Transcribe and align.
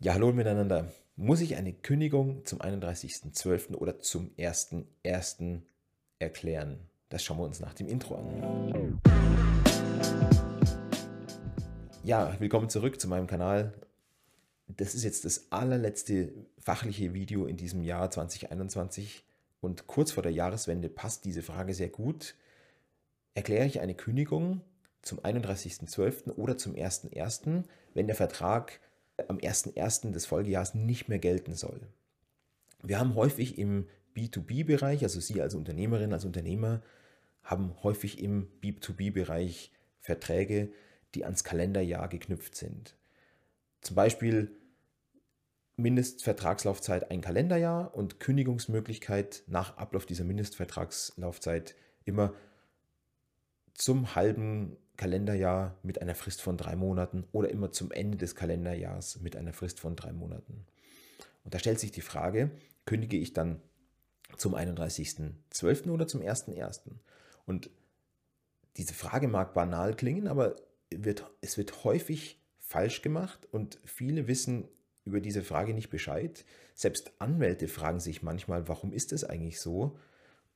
Ja, 0.00 0.14
hallo 0.14 0.32
miteinander. 0.32 0.92
Muss 1.16 1.40
ich 1.40 1.56
eine 1.56 1.72
Kündigung 1.72 2.46
zum 2.46 2.60
31.12. 2.60 3.74
oder 3.74 3.98
zum 3.98 4.30
1.1. 4.38 5.62
erklären? 6.20 6.78
Das 7.08 7.24
schauen 7.24 7.38
wir 7.38 7.42
uns 7.42 7.58
nach 7.58 7.74
dem 7.74 7.88
Intro 7.88 8.14
an. 8.14 9.00
Ja, 12.04 12.32
willkommen 12.38 12.68
zurück 12.68 13.00
zu 13.00 13.08
meinem 13.08 13.26
Kanal. 13.26 13.74
Das 14.68 14.94
ist 14.94 15.02
jetzt 15.02 15.24
das 15.24 15.50
allerletzte 15.50 16.32
fachliche 16.60 17.12
Video 17.12 17.46
in 17.46 17.56
diesem 17.56 17.82
Jahr 17.82 18.08
2021 18.08 19.24
und 19.60 19.88
kurz 19.88 20.12
vor 20.12 20.22
der 20.22 20.30
Jahreswende 20.30 20.88
passt 20.88 21.24
diese 21.24 21.42
Frage 21.42 21.74
sehr 21.74 21.88
gut. 21.88 22.36
Erkläre 23.34 23.66
ich 23.66 23.80
eine 23.80 23.96
Kündigung 23.96 24.60
zum 25.02 25.18
31.12. 25.18 26.36
oder 26.36 26.56
zum 26.56 26.74
1.1., 26.74 27.64
wenn 27.94 28.06
der 28.06 28.14
Vertrag 28.14 28.78
am 29.26 29.38
1.1. 29.38 30.12
des 30.12 30.26
Folgejahres 30.26 30.74
nicht 30.74 31.08
mehr 31.08 31.18
gelten 31.18 31.54
soll. 31.54 31.80
Wir 32.82 32.98
haben 33.00 33.14
häufig 33.14 33.58
im 33.58 33.88
B2B-Bereich, 34.14 35.02
also 35.02 35.20
Sie 35.20 35.40
als 35.42 35.54
Unternehmerin, 35.54 36.12
als 36.12 36.24
Unternehmer, 36.24 36.82
haben 37.42 37.74
häufig 37.82 38.22
im 38.22 38.48
B2B-Bereich 38.62 39.72
Verträge, 40.00 40.72
die 41.14 41.24
ans 41.24 41.44
Kalenderjahr 41.44 42.08
geknüpft 42.08 42.54
sind. 42.54 42.96
Zum 43.80 43.96
Beispiel 43.96 44.54
Mindestvertragslaufzeit 45.76 47.10
ein 47.10 47.20
Kalenderjahr 47.20 47.94
und 47.94 48.18
Kündigungsmöglichkeit 48.18 49.44
nach 49.46 49.76
Ablauf 49.76 50.06
dieser 50.06 50.24
Mindestvertragslaufzeit 50.24 51.76
immer 52.04 52.34
zum 53.74 54.16
halben 54.16 54.76
Kalenderjahr 54.98 55.76
mit 55.82 56.02
einer 56.02 56.16
Frist 56.16 56.42
von 56.42 56.58
drei 56.58 56.76
Monaten 56.76 57.24
oder 57.32 57.48
immer 57.48 57.70
zum 57.70 57.92
Ende 57.92 58.18
des 58.18 58.34
Kalenderjahrs 58.34 59.20
mit 59.20 59.36
einer 59.36 59.54
Frist 59.54 59.80
von 59.80 59.96
drei 59.96 60.12
Monaten. 60.12 60.66
Und 61.44 61.54
da 61.54 61.58
stellt 61.58 61.78
sich 61.78 61.92
die 61.92 62.02
Frage, 62.02 62.50
kündige 62.84 63.16
ich 63.16 63.32
dann 63.32 63.62
zum 64.36 64.54
31.12. 64.54 65.88
oder 65.88 66.06
zum 66.06 66.20
1.1.? 66.20 66.90
Und 67.46 67.70
diese 68.76 68.92
Frage 68.92 69.28
mag 69.28 69.54
banal 69.54 69.94
klingen, 69.94 70.26
aber 70.26 70.56
wird, 70.90 71.24
es 71.40 71.56
wird 71.56 71.84
häufig 71.84 72.40
falsch 72.58 73.00
gemacht 73.00 73.46
und 73.52 73.78
viele 73.84 74.26
wissen 74.26 74.68
über 75.04 75.20
diese 75.20 75.42
Frage 75.42 75.74
nicht 75.74 75.90
Bescheid. 75.90 76.44
Selbst 76.74 77.12
Anwälte 77.18 77.68
fragen 77.68 78.00
sich 78.00 78.22
manchmal, 78.22 78.68
warum 78.68 78.92
ist 78.92 79.12
es 79.12 79.24
eigentlich 79.24 79.60
so? 79.60 79.96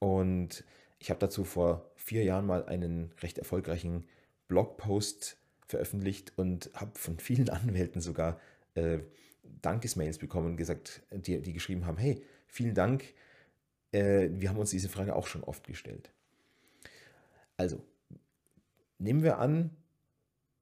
Und 0.00 0.64
ich 0.98 1.10
habe 1.10 1.20
dazu 1.20 1.44
vor 1.44 1.90
vier 1.94 2.24
Jahren 2.24 2.46
mal 2.46 2.66
einen 2.66 3.12
recht 3.22 3.38
erfolgreichen 3.38 4.04
Blogpost 4.48 5.36
veröffentlicht 5.66 6.32
und 6.36 6.70
habe 6.74 6.98
von 6.98 7.18
vielen 7.18 7.48
Anwälten 7.50 8.00
sogar 8.00 8.40
äh, 8.74 8.98
Dankesmails 9.60 10.18
bekommen 10.18 10.56
gesagt, 10.56 11.02
die, 11.10 11.40
die 11.40 11.52
geschrieben 11.52 11.86
haben, 11.86 11.98
hey, 11.98 12.22
vielen 12.46 12.74
Dank, 12.74 13.04
äh, 13.92 14.28
wir 14.32 14.48
haben 14.48 14.58
uns 14.58 14.70
diese 14.70 14.88
Frage 14.88 15.14
auch 15.14 15.26
schon 15.26 15.44
oft 15.44 15.66
gestellt. 15.66 16.10
Also, 17.56 17.82
nehmen 18.98 19.22
wir 19.22 19.38
an, 19.38 19.70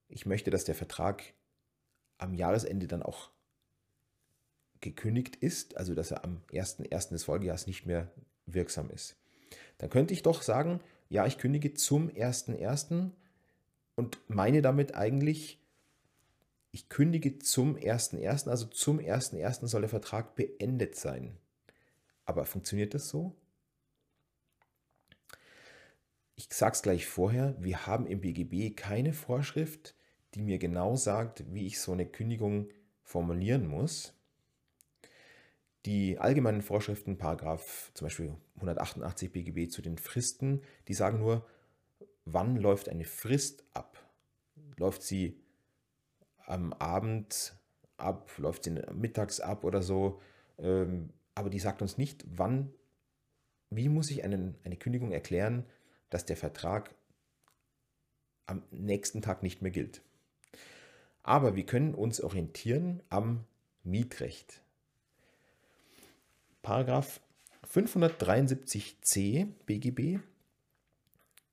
ich 0.08 0.26
möchte, 0.26 0.50
dass 0.50 0.64
der 0.64 0.74
Vertrag 0.74 1.22
am 2.18 2.34
Jahresende 2.34 2.86
dann 2.86 3.02
auch 3.02 3.30
gekündigt 4.80 5.36
ist, 5.36 5.76
also 5.76 5.94
dass 5.94 6.10
er 6.10 6.24
am 6.24 6.42
1.1. 6.52 7.10
des 7.10 7.24
Folgejahres 7.24 7.66
nicht 7.66 7.86
mehr 7.86 8.10
wirksam 8.46 8.90
ist. 8.90 9.16
Dann 9.78 9.90
könnte 9.90 10.14
ich 10.14 10.22
doch 10.22 10.42
sagen, 10.42 10.80
ja, 11.08 11.26
ich 11.26 11.38
kündige 11.38 11.74
zum 11.74 12.08
1.1 12.08 13.10
und 14.00 14.18
meine 14.28 14.62
damit 14.62 14.94
eigentlich, 14.94 15.60
ich 16.72 16.88
kündige 16.88 17.38
zum 17.38 17.76
1.1., 17.76 18.48
also 18.48 18.66
zum 18.66 18.98
1.1. 18.98 19.66
soll 19.66 19.82
der 19.82 19.90
Vertrag 19.90 20.34
beendet 20.36 20.96
sein. 20.96 21.36
Aber 22.24 22.46
funktioniert 22.46 22.94
das 22.94 23.10
so? 23.10 23.36
Ich 26.34 26.48
sage 26.50 26.72
es 26.72 26.82
gleich 26.82 27.06
vorher, 27.06 27.54
wir 27.58 27.86
haben 27.86 28.06
im 28.06 28.22
BGB 28.22 28.74
keine 28.74 29.12
Vorschrift, 29.12 29.94
die 30.34 30.40
mir 30.40 30.58
genau 30.58 30.96
sagt, 30.96 31.44
wie 31.52 31.66
ich 31.66 31.78
so 31.78 31.92
eine 31.92 32.06
Kündigung 32.06 32.70
formulieren 33.02 33.66
muss. 33.66 34.14
Die 35.84 36.18
allgemeinen 36.18 36.62
Vorschriften, 36.62 37.18
Paragraph 37.18 37.90
zum 37.92 38.06
Beispiel 38.06 38.34
188 38.56 39.30
BGB 39.30 39.70
zu 39.70 39.82
den 39.82 39.98
Fristen, 39.98 40.62
die 40.88 40.94
sagen 40.94 41.18
nur, 41.18 41.46
wann 42.24 42.56
läuft 42.56 42.88
eine 42.88 43.04
Frist 43.04 43.64
ab? 43.74 43.89
Läuft 44.80 45.02
sie 45.02 45.38
am 46.46 46.72
Abend 46.72 47.54
ab, 47.98 48.30
läuft 48.38 48.64
sie 48.64 48.70
mittags 48.94 49.38
ab 49.38 49.62
oder 49.64 49.82
so? 49.82 50.22
Ähm, 50.58 51.10
aber 51.34 51.50
die 51.50 51.58
sagt 51.58 51.82
uns 51.82 51.98
nicht, 51.98 52.24
wann, 52.26 52.72
wie 53.68 53.90
muss 53.90 54.10
ich 54.10 54.24
einen, 54.24 54.54
eine 54.64 54.76
Kündigung 54.76 55.12
erklären, 55.12 55.66
dass 56.08 56.24
der 56.24 56.38
Vertrag 56.38 56.94
am 58.46 58.62
nächsten 58.70 59.20
Tag 59.20 59.42
nicht 59.42 59.60
mehr 59.60 59.70
gilt. 59.70 60.00
Aber 61.22 61.56
wir 61.56 61.66
können 61.66 61.94
uns 61.94 62.22
orientieren 62.22 63.02
am 63.10 63.44
Mietrecht. 63.84 64.62
Paragraph 66.62 67.20
573c 67.70 69.46
BGB 69.66 70.20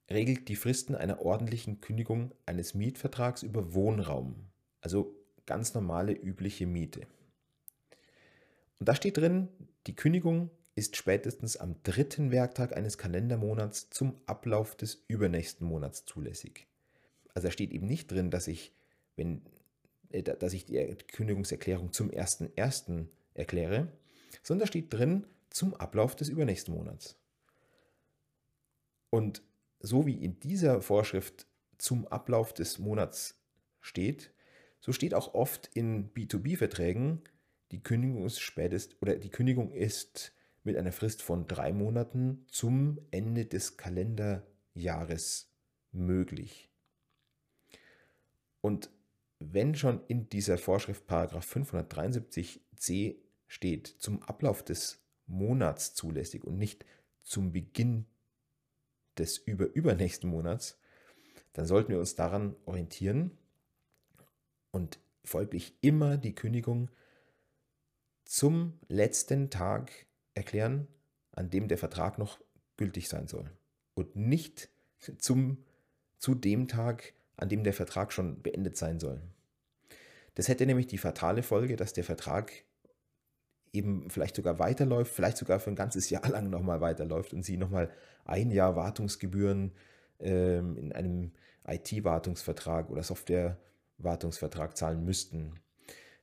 regelt 0.10 0.48
die 0.48 0.56
Fristen 0.56 0.96
einer 0.96 1.22
ordentlichen 1.22 1.82
Kündigung 1.82 2.32
eines 2.46 2.74
Mietvertrags 2.74 3.44
über 3.44 3.74
Wohnraum, 3.74 4.36
also 4.82 5.16
ganz 5.46 5.74
normale 5.74 6.14
übliche 6.14 6.66
Miete. 6.66 7.08
Und 8.80 8.88
da 8.88 8.96
steht 8.96 9.18
drin, 9.18 9.50
die 9.88 9.96
Kündigung 9.96 10.52
ist 10.76 10.96
spätestens 10.96 11.58
am 11.58 11.82
dritten 11.82 12.32
Werktag 12.32 12.76
eines 12.78 12.98
Kalendermonats 12.98 13.90
zum 13.90 14.16
Ablauf 14.28 14.76
des 14.76 15.04
übernächsten 15.08 15.68
Monats 15.68 16.06
zulässig. 16.06 16.68
Also 17.34 17.48
da 17.48 17.52
steht 17.52 17.72
eben 17.72 17.88
nicht 17.88 18.12
drin, 18.12 18.30
dass 18.30 18.48
ich, 18.48 18.74
wenn, 19.16 19.42
äh, 20.10 20.22
dass 20.22 20.54
ich 20.54 20.66
die 20.66 20.78
Kündigungserklärung 21.12 21.94
zum 21.94 22.12
1.1. 22.12 23.08
erkläre, 23.34 23.92
sondern 24.44 24.66
da 24.66 24.68
steht 24.68 24.94
drin 24.94 25.26
zum 25.50 25.74
Ablauf 25.74 26.16
des 26.16 26.30
übernächsten 26.30 26.74
Monats. 26.74 27.16
Und 29.10 29.42
so 29.80 30.06
wie 30.06 30.24
in 30.24 30.40
dieser 30.40 30.82
Vorschrift 30.82 31.48
zum 31.78 32.08
Ablauf 32.08 32.54
des 32.54 32.80
Monats 32.80 33.40
steht, 33.80 34.32
so 34.80 34.92
steht 34.92 35.14
auch 35.14 35.34
oft 35.34 35.70
in 35.74 36.12
B2B-Verträgen, 36.14 37.22
die 37.72 37.84
Kündigung 37.84 38.26
ist 38.26 38.40
spätest 38.40 38.96
oder 39.02 39.18
die 39.18 39.30
Kündigung 39.30 39.72
ist 39.72 40.34
mit 40.64 40.78
einer 40.78 40.92
Frist 40.92 41.22
von 41.22 41.48
drei 41.48 41.74
Monaten 41.74 42.46
zum 42.50 43.00
Ende 43.12 43.46
des 43.46 43.78
Kalenderjahres 43.78 45.52
möglich. 45.92 46.70
Und 48.62 48.90
wenn 49.40 49.76
schon 49.76 50.02
in 50.08 50.30
dieser 50.30 50.58
Vorschrift 50.58 51.06
Paragraph 51.08 51.48
573c 51.56 53.16
steht, 53.48 53.88
zum 54.00 54.24
Ablauf 54.24 54.64
des 54.64 55.04
Monats 55.26 55.94
zulässig 55.94 56.44
und 56.44 56.58
nicht 56.58 56.86
zum 57.22 57.52
Beginn 57.52 58.06
des 59.20 59.38
über 59.38 59.74
übernächsten 59.74 60.30
Monats, 60.30 60.78
dann 61.54 61.66
sollten 61.66 61.90
wir 61.90 62.00
uns 62.00 62.16
daran 62.16 62.56
orientieren 62.66 63.32
und 64.72 65.00
folglich 65.24 65.76
immer 65.82 66.18
die 66.18 66.36
Kündigung 66.36 66.90
zum 68.26 68.80
letzten 68.88 69.50
Tag 69.50 69.92
erklären, 70.34 70.88
an 71.32 71.50
dem 71.50 71.68
der 71.68 71.78
Vertrag 71.78 72.18
noch 72.18 72.40
gültig 72.78 73.08
sein 73.10 73.28
soll 73.28 73.50
und 73.96 74.16
nicht 74.16 74.70
zum, 75.18 75.64
zu 76.20 76.36
dem 76.36 76.68
Tag, 76.68 77.14
an 77.36 77.50
dem 77.50 77.64
der 77.64 77.74
Vertrag 77.74 78.12
schon 78.14 78.42
beendet 78.42 78.78
sein 78.78 79.00
soll. 79.00 79.22
Das 80.36 80.48
hätte 80.48 80.66
nämlich 80.66 80.88
die 80.88 80.98
fatale 80.98 81.42
Folge, 81.42 81.76
dass 81.76 81.94
der 81.94 82.04
Vertrag 82.04 82.52
eben 83.74 84.10
vielleicht 84.10 84.36
sogar 84.36 84.60
weiterläuft, 84.60 85.14
vielleicht 85.14 85.38
sogar 85.38 85.60
für 85.60 85.70
ein 85.70 85.76
ganzes 85.76 86.10
Jahr 86.12 86.28
lang 86.30 86.50
nochmal 86.50 86.82
weiterläuft 86.82 87.34
und 87.34 87.44
Sie 87.44 87.58
nochmal 87.58 87.90
ein 88.26 88.52
Jahr 88.52 88.76
Wartungsgebühren 88.76 89.72
ähm, 90.20 90.78
in 90.78 90.92
einem 90.92 91.32
IT-Wartungsvertrag 91.68 92.90
oder 92.90 93.04
Software-Wartungsvertrag 93.04 94.78
zahlen 94.78 95.04
müssten. 95.04 95.60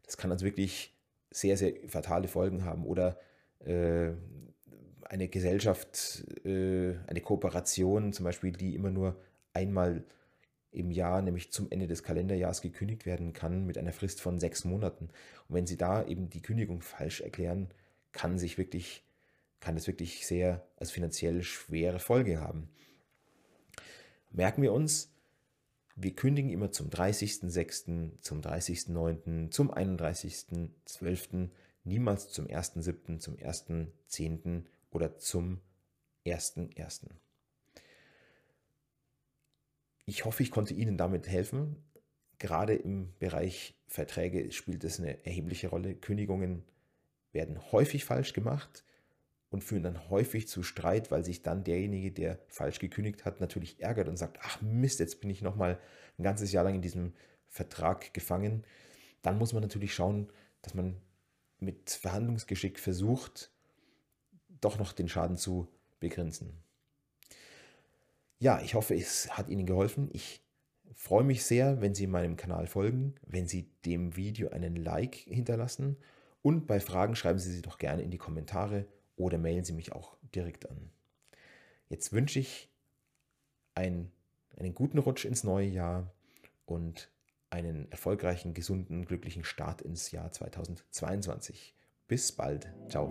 Das 0.05 0.17
kann 0.17 0.31
also 0.31 0.45
wirklich 0.45 0.95
sehr, 1.31 1.57
sehr 1.57 1.75
fatale 1.89 2.29
Folgen 2.29 2.65
haben. 2.65 2.87
Oder 2.87 3.19
äh, 3.61 4.13
eine 5.05 5.29
Gesellschaft, 5.29 6.25
äh, 6.45 6.95
eine 7.07 7.21
Kooperation 7.21 8.13
zum 8.13 8.25
Beispiel, 8.25 8.53
die 8.53 8.75
immer 8.75 8.91
nur 8.91 9.17
einmal 9.53 10.05
im 10.75 10.91
Jahr, 10.91 11.23
nämlich 11.23 11.53
zum 11.53 11.71
Ende 11.71 11.87
des 11.87 12.03
Kalenderjahres 12.03 12.61
gekündigt 12.61 13.07
werden 13.07 13.33
kann 13.33 13.65
mit 13.65 13.79
einer 13.79 13.93
Frist 13.93 14.21
von 14.21 14.39
sechs 14.41 14.65
Monaten. 14.65 15.11
Und 15.49 15.57
wenn 15.57 15.67
Sie 15.67 15.77
da 15.77 16.05
eben 16.05 16.31
die 16.31 16.43
Kündigung 16.43 16.81
falsch 16.81 17.21
erklären, 17.21 17.69
kann 18.13 18.39
sich 18.39 18.59
wirklich, 18.59 19.05
kann 19.61 19.77
es 19.77 19.87
wirklich 19.87 20.27
sehr 20.27 20.67
als 20.77 20.91
finanziell 20.91 21.43
schwere 21.43 21.99
Folge 21.99 22.41
haben. 22.41 22.69
Merken 24.31 24.63
wir 24.63 24.73
uns, 24.73 25.13
wir 25.97 26.15
kündigen 26.15 26.51
immer 26.51 26.73
zum 26.73 26.91
30.06., 26.91 28.21
zum 28.21 28.41
30.09., 28.41 29.51
zum 29.51 29.73
31.12., 29.73 31.51
niemals 31.85 32.31
zum 32.31 32.47
1.07., 32.47 33.21
zum 33.21 33.37
1.10. 33.37 34.65
oder 34.91 35.19
zum 35.19 35.61
1.01. 36.27 37.11
Ich 40.07 40.25
hoffe, 40.25 40.43
ich 40.43 40.51
konnte 40.51 40.75
Ihnen 40.75 40.97
damit 40.99 41.29
helfen. 41.29 41.77
Gerade 42.39 42.75
im 42.75 43.15
Bereich 43.19 43.79
Verträge 43.87 44.53
spielt 44.53 44.85
es 44.85 44.99
eine 44.99 45.25
erhebliche 45.25 45.69
Rolle. 45.69 45.95
Kündigungen 45.95 46.65
werden 47.33 47.73
häufig 47.73 48.05
falsch 48.05 48.33
gemacht 48.33 48.85
und 49.51 49.63
führen 49.63 49.83
dann 49.83 50.11
häufig 50.11 50.49
zu 50.49 50.63
Streit, 50.63 51.11
weil 51.11 51.25
sich 51.25 51.43
dann 51.43 51.65
derjenige, 51.65 52.11
der 52.11 52.41
falsch 52.49 52.81
gekündigt 52.81 53.25
hat, 53.25 53.41
natürlich 53.41 53.81
ärgert 53.81 54.09
und 54.09 54.17
sagt, 54.17 54.39
ach 54.43 54.61
Mist, 54.61 55.01
jetzt 55.01 55.21
bin 55.21 55.31
ich 55.31 55.43
nochmal 55.43 55.79
ein 56.19 56.25
ganzes 56.25 56.53
Jahr 56.53 56.65
lang 56.65 56.75
in 56.75 56.83
diesem 56.83 57.15
Vertrag 57.49 58.13
gefangen. 58.13 58.65
Dann 59.23 59.39
muss 59.39 59.53
man 59.53 59.63
natürlich 59.63 59.95
schauen, 59.95 60.31
dass 60.63 60.75
man 60.75 61.01
mit 61.61 61.91
Verhandlungsgeschick 61.91 62.79
versucht, 62.79 63.53
doch 64.61 64.79
noch 64.79 64.93
den 64.93 65.09
Schaden 65.09 65.37
zu 65.37 65.69
begrenzen. 66.01 66.63
Ja, 68.45 68.61
ich 68.61 68.75
hoffe, 68.75 68.95
es 68.95 69.31
hat 69.39 69.49
Ihnen 69.49 69.65
geholfen. 69.65 70.11
Ich 70.13 70.43
freue 70.93 71.25
mich 71.25 71.47
sehr, 71.47 71.81
wenn 71.81 71.95
Sie 71.95 72.07
meinem 72.07 72.37
Kanal 72.37 72.67
folgen, 72.67 73.15
wenn 73.27 73.49
Sie 73.49 73.71
dem 73.87 74.17
Video 74.17 74.51
einen 74.51 74.77
Like 74.77 75.15
hinterlassen 75.15 75.97
und 76.43 76.67
bei 76.67 76.79
Fragen 76.79 77.17
schreiben 77.17 77.39
Sie 77.39 77.51
sie 77.51 77.63
doch 77.63 77.79
gerne 77.79 78.03
in 78.03 78.11
die 78.11 78.19
Kommentare 78.19 78.85
oder 79.17 79.39
mailen 79.39 79.65
Sie 79.65 79.73
mich 79.73 79.93
auch 79.93 80.19
direkt 80.35 80.69
an. 80.69 80.91
Jetzt 81.89 82.13
wünsche 82.13 82.39
ich 82.39 82.69
einen, 83.75 84.13
einen 84.59 84.75
guten 84.75 84.99
Rutsch 84.99 85.25
ins 85.25 85.43
neue 85.43 85.69
Jahr 85.69 86.13
und 86.67 87.11
einen 87.49 87.91
erfolgreichen, 87.91 88.53
gesunden, 88.53 89.07
glücklichen 89.07 89.45
Start 89.45 89.81
ins 89.81 90.11
Jahr 90.11 90.31
2022. 90.31 91.75
Bis 92.09 92.31
bald. 92.31 92.71
Ciao. 92.91 93.09